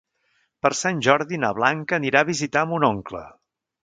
Per 0.65 0.69
Sant 0.77 1.01
Jordi 1.07 1.39
na 1.43 1.51
Blanca 1.57 1.95
anirà 2.01 2.23
a 2.25 2.29
visitar 2.31 2.65
mon 2.73 2.87
oncle. 2.89 3.23